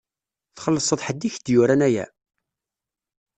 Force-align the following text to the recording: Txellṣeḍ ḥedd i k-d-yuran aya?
Txellṣeḍ 0.55 0.99
ḥedd 1.07 1.21
i 1.27 1.29
k-d-yuran 1.33 1.81
aya? 1.87 2.05